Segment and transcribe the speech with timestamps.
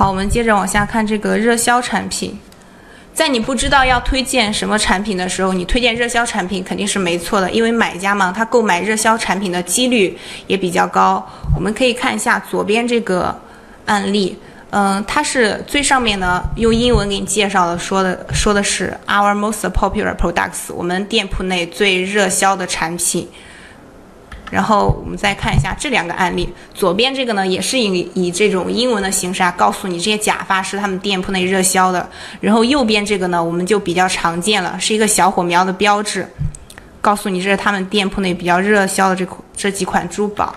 [0.00, 2.34] 好，我们接着往下看这个热销产品。
[3.12, 10.16] 在你不知道要推荐什么产品的时候，你推荐热销产品肯定是没错的，因为买家嘛，他购买热销产品的几率
[10.46, 11.22] 也比较高。
[11.54, 13.38] 我们可以看一下左边这个
[13.84, 14.34] 案例，
[14.70, 23.28] 嗯，它是最上面呢用英文给你介绍的，说的说的是 our most popular products，我们店铺内最热销的产品。
[24.50, 32.08] 然后我们再看一下这两个案例，左边这个呢也是以以这种英文的形式啊，告诉你这些假发是他们店铺内热销的。
[32.40, 36.28] 然后右边这个呢，我们就比较常见了，是一个小火苗的标志，
[37.00, 40.54] 告诉你这是他们店铺内比较热销的这款这几款珠宝。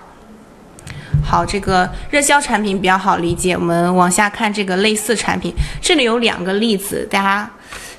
[1.24, 7.50] 好，这个热销产品比较好理解，我们往下看这个类似产品，这里有两个例子，大家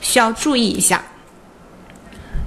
[0.00, 1.02] 需要注意一下。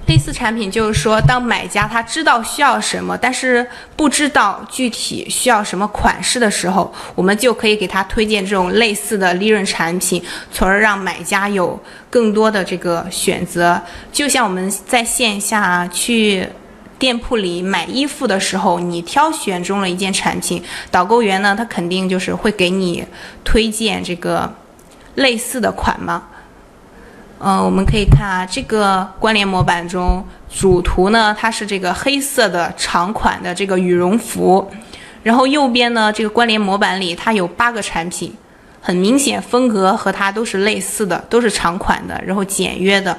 [0.07, 11.77] 类似产品就是说，当买家他知道需要什么，但是不知道具体需要什么款式的时候，我们就可以给他推荐这种类似的利润产品，从而让买家有
[12.09, 13.79] 更多的这个选择。
[14.11, 16.47] 就像我们在线下去
[16.97, 23.05] 店铺里买衣服的时候，你挑选中了一件产品，导购员呢，他肯定就是会给你
[23.43, 24.51] 推荐这个
[25.15, 26.23] 类似的款嘛。
[27.39, 34.67] 嗯，我们可以看啊，这个关联模板中主图呢，它是这个黑色的长款的这个羽绒服，
[35.21, 38.33] 然后右边呢，这个关联模板里它有八个产品，
[38.81, 43.15] 很明显风格和它都是类似的，都是长款的，然后简约的。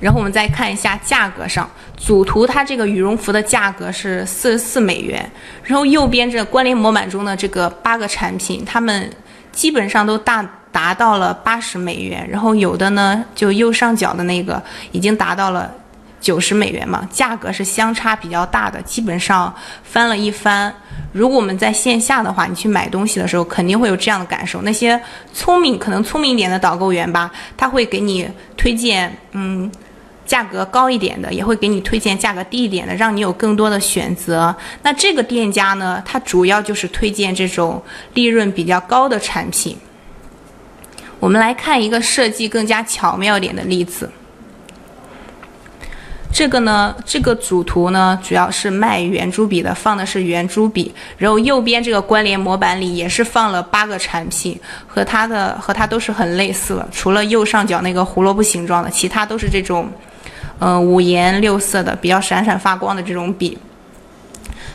[0.00, 5.30] 然后我们再看一下价格上，主图它这个羽绒服的价格是四十四美元，
[5.62, 9.10] 然后右边这关联模板中的这个八个产品，它们
[9.52, 10.48] 基本上都大。
[10.72, 15.70] 达到了八十美元，然后有的呢，就右上角的那个已经达到了
[16.18, 20.72] 九十美元嘛，价格是相差比较大的，基本上翻了一番。
[21.12, 24.62] 如果我们在线下的话，你去买东西的时候，肯定会有这样的感受。
[24.62, 24.98] 那些
[25.34, 28.26] 聪明可能聪明一点的导购员吧，他会给你
[28.56, 29.70] 推荐，嗯，
[30.24, 34.54] 价格高一点的，也会给你推荐价格低一点的，让你有更多的选择。
[34.82, 37.82] 那这个店家呢，它主要就是推荐这种
[38.14, 39.76] 利润比较高的产品。
[41.22, 44.10] 我们来看一个设计更加巧妙点的例子。
[46.32, 50.92] 这个呢，这个主图呢，主要是卖圆珠笔的，放的是圆珠笔。
[51.16, 59.88] 然后右边这个关联模板里也是放了八个产品，和它的和它都是很类似了，除了右上角那个胡萝卜形状的，其他都是这种，
[60.58, 63.56] 嗯，五颜六色的，比较闪闪发光的这种笔。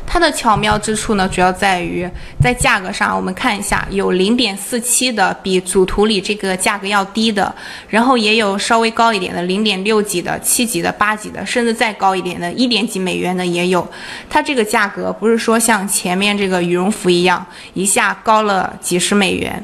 [0.10, 2.10] 它的巧妙之处呢，主要在于
[2.42, 7.54] 在价格上，我们看一下，有零点四七的，比主图里这个价格要低的，
[7.90, 13.86] 然后也有稍微高一点的，零点六几的、七几的、八几的，甚至再高一点的，一点几美元的也有。
[14.30, 19.62] 它这个价格不是说像前面这个羽绒服一样，一下高了几十美元，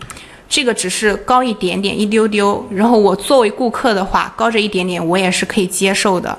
[0.50, 2.64] 这个只是高一点点，一丢丢。
[2.70, 6.38] 然后我作为顾客的话，高这一点点，我也是可以接受的。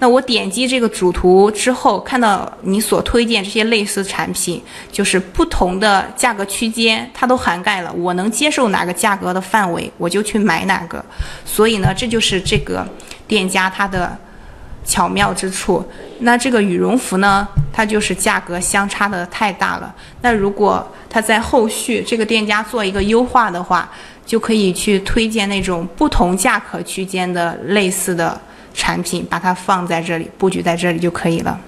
[0.00, 7.92] 那我点击这个主图之后，看到你所推荐这些类似产品，就是不同的价格区间，它都涵盖了。
[7.92, 11.04] 我能接受哪个价格的范围，我就去买哪个。
[11.44, 12.86] 所以呢，这就是这个
[13.26, 14.16] 店家它的
[14.84, 15.84] 巧妙之处。
[16.20, 19.92] 那这个羽绒服呢，它就是价格相差的太大了。
[20.22, 23.90] 那如果它在后续这个店家做一个优化的话，
[24.24, 28.40] 就可以去推荐那种不同价格区间的类似的。
[28.78, 31.58] 产品把它放在这里，布局在这里就可以了。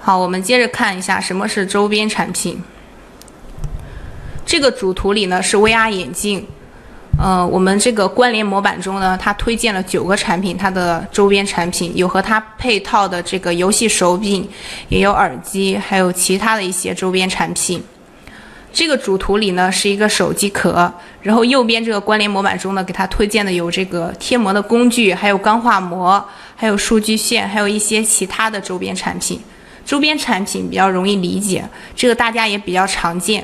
[0.00, 2.58] 好，我们接着看一下什么是周边产品。
[4.46, 6.46] 这个主图里呢是 VR 眼镜，
[7.18, 14.48] 呃，我们这个关联模板中呢，它推荐了九个产品，它的周边产品有和它配套的这个游戏手柄，
[14.88, 17.82] 也有耳机，还有其他的一些周边产品。
[18.76, 20.92] 这个主图里呢是一个手机壳，
[21.22, 26.22] 然后右边这个关联模板中呢给它推荐的有这个贴膜的工具，还有钢化膜，
[26.54, 29.40] 还有数据线，还有一些其他的周边产品。
[29.86, 33.42] 周边产品比较容易理解，这个大家也比较常见。